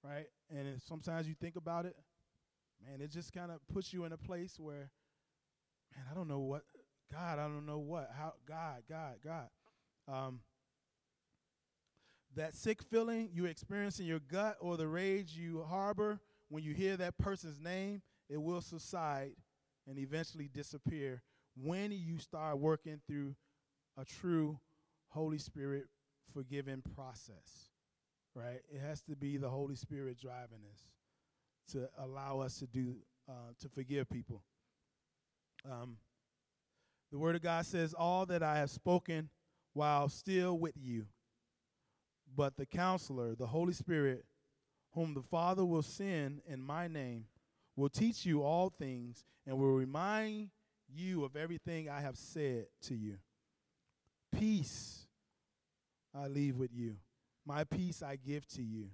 [0.04, 0.28] right?
[0.50, 1.96] And sometimes you think about it,
[2.82, 4.90] man, it just kind of puts you in a place where,
[5.94, 6.62] man, I don't know what,
[7.12, 9.50] God, I don't know what, how, God, God, God.
[10.08, 10.40] Um,
[12.36, 16.74] that sick feeling you experience in your gut or the rage you harbor when you
[16.74, 19.32] hear that person's name, it will subside
[19.88, 21.22] and eventually disappear
[21.62, 23.36] when you start working through
[23.98, 24.60] a true
[25.16, 25.86] Holy Spirit
[26.34, 27.70] forgiving process.
[28.36, 28.60] Right?
[28.70, 30.82] It has to be the Holy Spirit driving us
[31.72, 32.98] to allow us to do
[33.30, 34.44] uh, to forgive people.
[35.64, 35.98] Um,
[37.14, 39.30] the Word of God says, "All that I have spoken
[39.74, 41.06] while still with you,
[42.36, 44.26] but the Counselor, the Holy Spirit,
[44.94, 47.26] whom the Father will send in my name,
[47.78, 50.50] will teach you all things and will remind
[50.94, 53.16] you of everything I have said to you.
[54.38, 55.05] Peace
[56.18, 56.96] I leave with you.
[57.46, 58.88] My peace I give to you.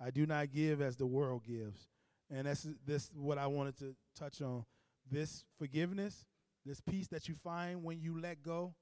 [0.00, 1.88] I do not give as the world gives.
[2.30, 4.64] And that's this what I wanted to touch on.
[5.10, 6.24] This forgiveness,
[6.64, 8.74] this peace that you find when you let go,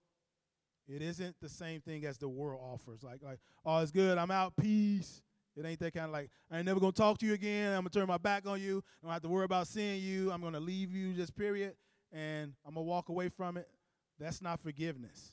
[0.89, 3.03] it isn't the same thing as the world offers.
[3.03, 4.19] Like, like, oh, it's good.
[4.19, 4.55] I'm out.
[4.57, 5.23] Peace.
[5.57, 7.73] It ain't that kind of like, I ain't never gonna talk to you again.
[7.73, 8.83] I'm gonna turn my back on you.
[9.03, 10.33] I don't have to worry about seeing you.
[10.33, 11.75] I'm gonna leave you, just period.
[12.13, 13.69] And I'm gonna walk away from it.
[14.19, 15.33] That's not forgiveness,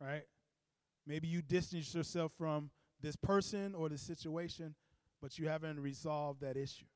[0.00, 0.24] right?
[1.06, 4.74] Maybe you distance yourself from this person or this situation,
[5.20, 6.86] but you haven't resolved that issue,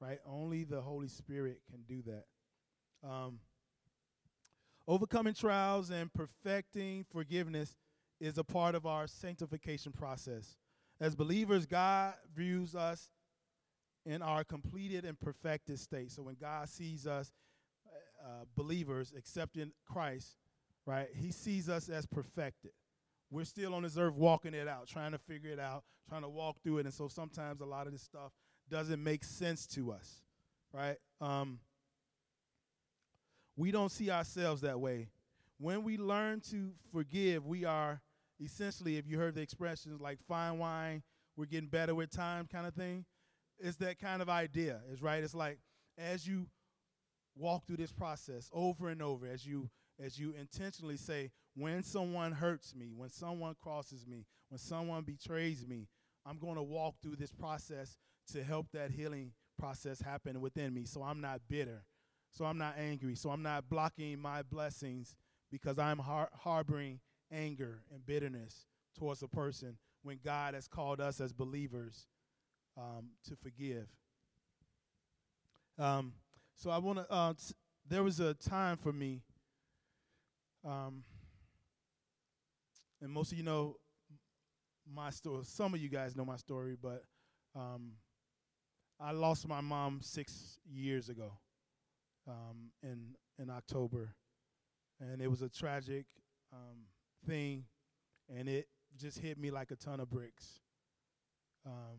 [0.00, 0.18] right?
[0.26, 2.24] Only the Holy Spirit can do that.
[3.08, 3.40] Um,
[4.86, 7.76] overcoming trials and perfecting forgiveness
[8.20, 10.56] is a part of our sanctification process.
[11.00, 13.08] As believers, God views us
[14.04, 16.10] in our completed and perfected state.
[16.10, 17.32] So when God sees us,
[18.22, 20.36] uh, believers accepting Christ,
[20.84, 22.72] right, He sees us as perfected.
[23.30, 26.28] We're still on this earth walking it out, trying to figure it out, trying to
[26.28, 26.86] walk through it.
[26.86, 28.32] And so sometimes a lot of this stuff
[28.68, 30.22] doesn't make sense to us,
[30.72, 30.96] right?
[31.20, 31.60] Um,
[33.56, 35.08] we don't see ourselves that way.
[35.58, 38.00] When we learn to forgive, we are
[38.42, 41.02] essentially, if you heard the expressions like fine wine,
[41.36, 43.04] we're getting better with time kind of thing,
[43.58, 44.80] it's that kind of idea.
[44.90, 45.22] Is right.
[45.22, 45.58] It's like
[45.98, 46.46] as you
[47.36, 49.70] walk through this process over and over, as you
[50.02, 55.66] as you intentionally say, when someone hurts me, when someone crosses me, when someone betrays
[55.66, 55.88] me,
[56.26, 57.96] I'm going to walk through this process
[58.32, 60.84] to help that healing process happen within me.
[60.84, 61.84] So I'm not bitter.
[62.30, 63.14] So I'm not angry.
[63.14, 65.16] So I'm not blocking my blessings
[65.50, 67.00] because I'm har- harboring
[67.32, 72.06] anger and bitterness towards a person when God has called us as believers
[72.76, 73.88] um, to forgive.
[75.78, 76.12] Um,
[76.54, 77.12] so I want to.
[77.12, 77.54] Uh, t-
[77.88, 79.22] there was a time for me,
[80.64, 81.02] um,
[83.00, 83.76] and most of you know
[84.92, 85.44] my story.
[85.44, 87.04] Some of you guys know my story, but
[87.54, 87.92] um,
[88.98, 91.32] I lost my mom six years ago
[92.28, 94.14] um, in in October,
[95.00, 96.06] and it was a tragic
[96.52, 96.86] um,
[97.26, 97.64] thing,
[98.28, 100.60] and it just hit me like a ton of bricks.
[101.66, 101.98] Um,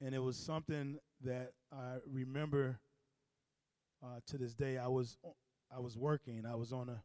[0.00, 2.78] and it was something that I remember
[4.02, 4.78] uh, to this day.
[4.78, 5.16] I was
[5.74, 6.44] I was working.
[6.46, 7.02] I was on a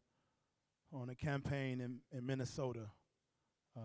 [0.91, 2.87] on a campaign in, in Minnesota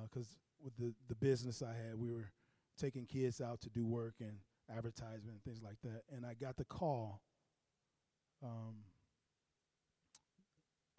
[0.08, 2.32] because uh, with the the business I had, we were
[2.78, 4.38] taking kids out to do work and
[4.74, 6.02] advertisement and things like that.
[6.14, 7.20] And I got the call.
[8.42, 8.84] Um,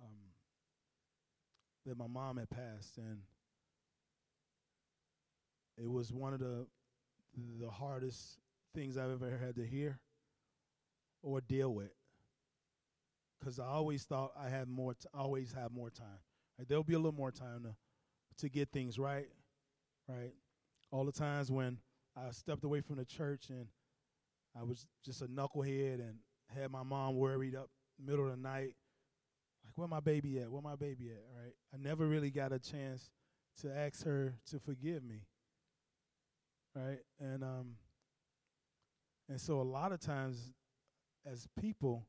[0.02, 0.32] um,
[1.86, 3.20] that my mom had passed, and
[5.78, 6.65] it was one of the
[7.60, 8.39] the hardest
[8.74, 9.99] things I've ever had to hear
[11.22, 11.91] or deal with.
[13.40, 16.20] Because I always thought I had more, t- always have more time.
[16.68, 17.76] There'll be a little more time to
[18.40, 19.30] to get things right,
[20.10, 20.34] right.
[20.92, 21.78] All the times when
[22.18, 23.68] I stepped away from the church and
[24.60, 26.18] I was just a knucklehead and
[26.54, 28.76] had my mom worried up middle of the night
[29.66, 30.52] like, where my baby at?
[30.52, 31.24] Where my baby at?
[31.36, 31.54] Right?
[31.74, 33.10] I never really got a chance
[33.62, 35.22] to ask her to forgive me.
[36.76, 37.00] Right?
[37.20, 37.76] And um
[39.28, 40.54] and so a lot of times
[41.26, 42.06] as people,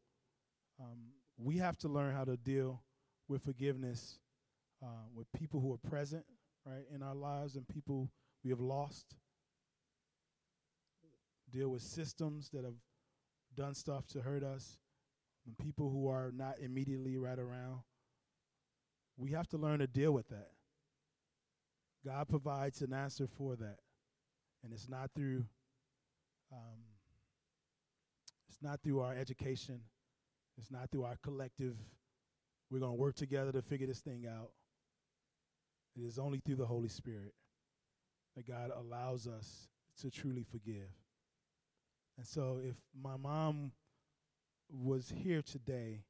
[0.81, 0.99] um,
[1.39, 2.83] we have to learn how to deal
[3.29, 4.18] with forgiveness
[4.83, 6.24] uh, with people who are present,
[6.64, 8.11] right, in our lives and people
[8.45, 9.16] we have lost.
[11.51, 12.74] Deal with systems that have
[13.55, 14.79] done stuff to hurt us
[15.47, 17.81] and people who are not immediately right around.
[19.16, 20.51] we have to learn to deal with that.
[22.05, 23.79] God provides an answer for that.
[24.62, 25.45] And it's not through
[26.53, 26.79] um,
[28.49, 29.81] it's not through our education.
[30.59, 31.76] It's not through our collective
[32.70, 34.50] we're going to work together to figure this thing out.
[35.96, 37.32] It is only through the Holy Spirit
[38.36, 39.68] that God allows us
[40.00, 40.90] to truly forgive.
[42.18, 43.72] And so if my mom
[44.68, 46.02] was here today,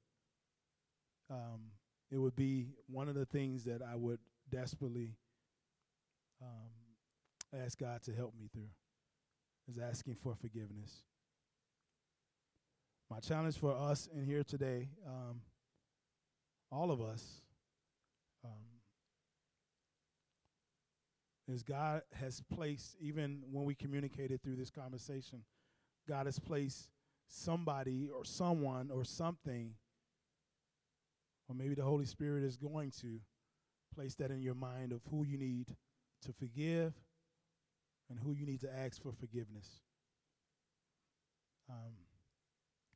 [1.31, 1.61] um,
[2.11, 4.19] it would be one of the things that I would
[4.51, 5.17] desperately
[6.41, 8.71] um, ask God to help me through,
[9.69, 11.03] is asking for forgiveness.
[13.11, 15.41] My challenge for us in here today, um,
[16.73, 17.41] all of us,
[18.45, 18.51] um,
[21.49, 25.43] is God has placed, even when we communicated through this conversation,
[26.09, 26.89] God has placed
[27.29, 29.75] somebody or someone or something,
[31.49, 33.21] or maybe the Holy Spirit is going to
[33.95, 35.77] place that in your mind of who you need
[36.23, 36.93] to forgive
[38.11, 39.81] and who you need to ask for forgiveness.
[41.71, 41.93] Um,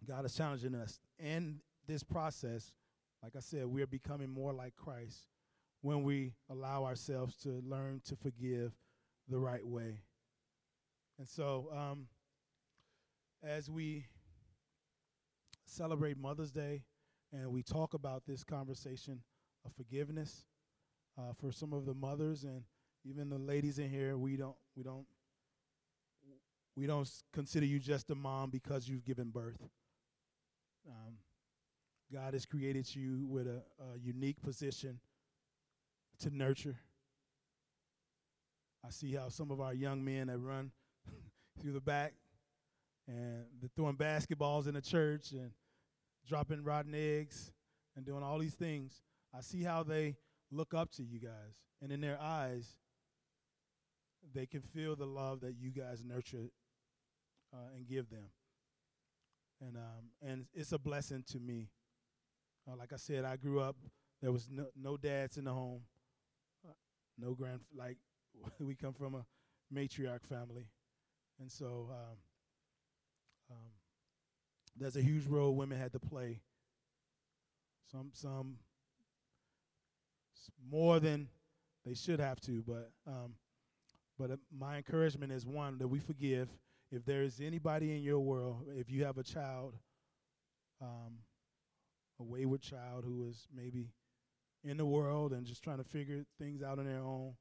[0.06, 2.72] God is challenging us in this process.
[3.22, 5.26] Like I said, we're becoming more like Christ
[5.82, 8.72] when we allow ourselves to learn to forgive
[9.28, 10.00] the right way.
[11.18, 12.06] And so, um,
[13.42, 14.06] as we
[15.66, 16.82] celebrate Mother's Day
[17.32, 19.22] and we talk about this conversation
[19.64, 20.44] of forgiveness
[21.18, 22.62] uh, for some of the mothers and
[23.04, 25.06] even the ladies in here, we don't we don't
[26.76, 29.58] we don't consider you just a mom because you've given birth.
[30.88, 31.14] Um,
[32.12, 34.98] God has created you with a, a unique position
[36.20, 36.76] to nurture.
[38.84, 40.70] I see how some of our young men that run
[41.60, 42.14] through the back
[43.06, 45.50] and they're throwing basketballs in the church and
[46.26, 47.52] dropping rotten eggs
[47.96, 49.02] and doing all these things.
[49.36, 50.16] I see how they
[50.50, 52.76] look up to you guys, and in their eyes,
[54.34, 56.50] they can feel the love that you guys nurture
[57.52, 58.28] uh, and give them.
[59.60, 61.68] And um, and it's a blessing to me.
[62.70, 63.76] Uh, like I said, I grew up.
[64.22, 65.82] There was no, no dads in the home,
[66.66, 66.72] uh,
[67.18, 67.60] no grand.
[67.76, 67.96] Like
[68.58, 69.24] we come from a
[69.74, 70.66] matriarch family,
[71.40, 72.16] and so um,
[73.50, 73.70] um,
[74.76, 76.40] there's a huge role women had to play.
[77.90, 78.56] Some some
[80.70, 81.28] more than
[81.84, 83.34] they should have to, but um,
[84.18, 86.48] but uh, my encouragement is one that we forgive.
[86.90, 89.74] If there is anybody in your world, if you have a child,
[90.82, 91.18] um,
[92.18, 93.88] a wayward child who is maybe
[94.64, 97.34] in the world and just trying to figure things out on their own,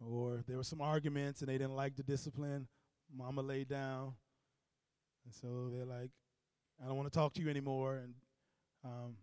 [0.00, 2.68] or there were some arguments and they didn't like the discipline,
[3.14, 4.14] mama laid down
[5.24, 6.10] and so they're like,
[6.82, 7.96] I don't want to talk to you anymore.
[7.96, 8.14] And
[8.84, 9.16] um,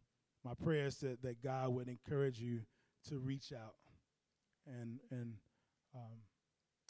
[0.44, 2.62] my prayer is that, that God would encourage you
[3.10, 3.76] to reach out
[4.66, 5.34] and and
[5.96, 6.20] um,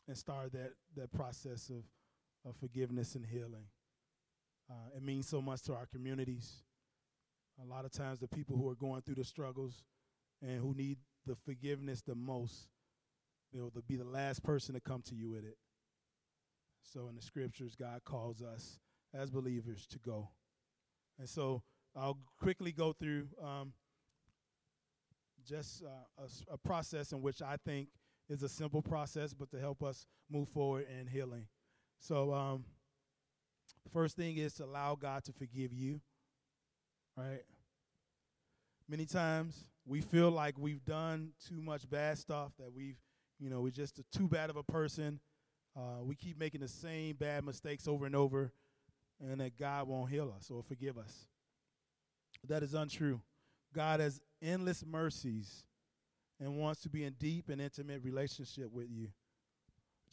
[0.07, 1.83] and start that that process of
[2.47, 3.65] of forgiveness and healing.
[4.69, 6.63] Uh, it means so much to our communities.
[7.61, 9.83] A lot of times, the people who are going through the struggles
[10.41, 12.67] and who need the forgiveness the most,
[13.51, 15.57] they'll, they'll be the last person to come to you with it.
[16.83, 18.79] So, in the scriptures, God calls us
[19.13, 20.29] as believers to go.
[21.19, 21.63] And so
[21.95, 23.73] I'll quickly go through um,
[25.47, 27.87] just uh, a, a, process in which I think
[28.29, 31.45] is a simple process, but to help us move forward in healing.
[31.99, 32.65] So, um,
[33.91, 36.01] first thing is to allow God to forgive you,
[37.15, 37.41] right?
[38.89, 42.97] Many times we feel like we've done too much bad stuff, that we've,
[43.39, 45.19] you know, we're just too bad of a person.
[45.75, 48.51] Uh, we keep making the same bad mistakes over and over
[49.19, 51.27] and that God won't heal us or forgive us.
[52.47, 53.21] That is untrue.
[53.73, 55.63] God has endless mercies
[56.39, 59.09] and wants to be in deep and intimate relationship with you.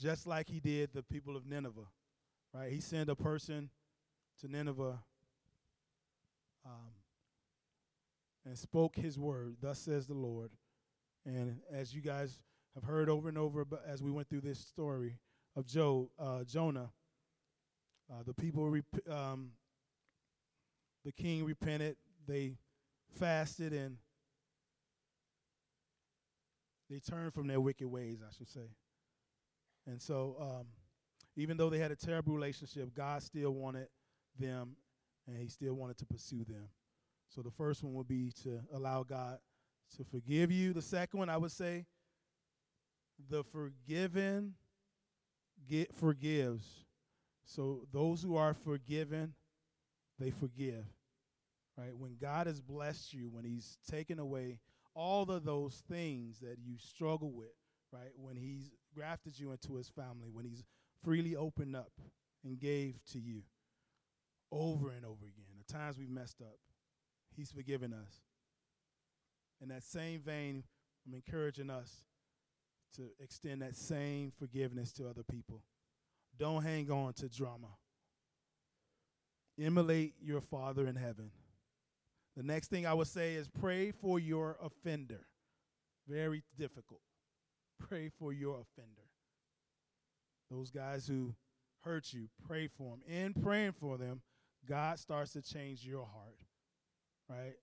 [0.00, 1.88] Just like he did the people of Nineveh,
[2.52, 2.72] right?
[2.72, 3.70] He sent a person
[4.40, 4.98] to Nineveh
[6.66, 6.92] um,
[8.44, 9.56] and spoke his word.
[9.60, 10.50] Thus says the Lord.
[11.24, 12.40] And as you guys
[12.74, 15.18] have heard over and over as we went through this story
[15.56, 16.90] of Joe, uh, Jonah,
[18.10, 19.52] uh, the people, rep- um,
[21.04, 21.96] the king repented.
[22.26, 22.56] They
[23.18, 23.98] fasted and
[26.90, 28.68] they turned from their wicked ways, I should say.
[29.86, 30.66] And so, um,
[31.36, 33.88] even though they had a terrible relationship, God still wanted
[34.38, 34.76] them
[35.26, 36.68] and He still wanted to pursue them.
[37.28, 39.38] So, the first one would be to allow God
[39.96, 40.72] to forgive you.
[40.72, 41.86] The second one, I would say,
[43.30, 44.54] the forgiven
[45.68, 46.84] get forgives.
[47.44, 49.34] So those who are forgiven,
[50.18, 50.84] they forgive.
[51.76, 51.96] Right?
[51.96, 54.60] When God has blessed you, when He's taken away
[54.94, 57.54] all of those things that you struggle with,
[57.92, 58.12] right?
[58.16, 60.64] When He's grafted you into His family, when He's
[61.02, 61.92] freely opened up
[62.44, 63.42] and gave to you
[64.52, 65.46] over and over again.
[65.66, 66.58] The times we've messed up,
[67.36, 68.20] He's forgiven us.
[69.60, 70.64] In that same vein,
[71.06, 72.04] I'm encouraging us
[72.96, 75.62] to extend that same forgiveness to other people.
[76.38, 77.68] Don't hang on to drama.
[79.58, 81.30] Emulate your Father in heaven.
[82.36, 85.26] The next thing I would say is pray for your offender.
[86.08, 87.00] Very difficult.
[87.78, 89.08] Pray for your offender.
[90.50, 91.34] Those guys who
[91.80, 93.02] hurt you, pray for them.
[93.06, 94.20] In praying for them,
[94.68, 96.38] God starts to change your heart.
[97.28, 97.54] Right?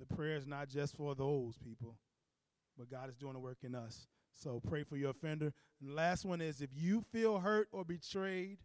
[0.00, 1.96] The prayer is not just for those people,
[2.76, 4.06] but God is doing the work in us.
[4.34, 5.52] So pray for your offender.
[5.80, 8.58] And the last one is if you feel hurt or betrayed,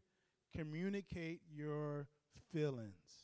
[0.56, 2.08] communicate your
[2.54, 3.23] feelings.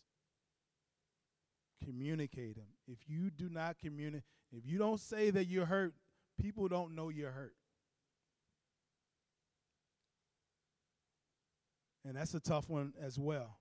[1.84, 2.68] Communicate them.
[2.88, 5.94] If you do not communicate, if you don't say that you're hurt,
[6.42, 7.54] people don't know you're hurt.
[12.06, 13.60] And that's a tough one as well.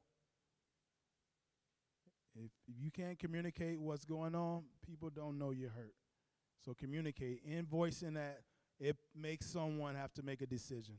[2.35, 5.95] If, if you can't communicate what's going on, people don't know you're hurt.
[6.65, 7.41] So communicate.
[7.45, 8.41] In voicing that,
[8.81, 10.95] it makes someone have to make a decision.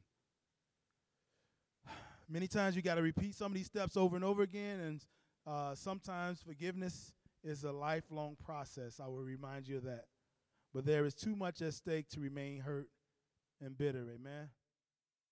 [2.30, 5.06] Many times you got to repeat some of these steps over and over again, and
[5.50, 9.00] uh, sometimes forgiveness is a lifelong process.
[9.04, 10.06] I will remind you of that.
[10.74, 12.90] But there is too much at stake to remain hurt
[13.60, 14.08] and bitter.
[14.14, 14.50] Amen.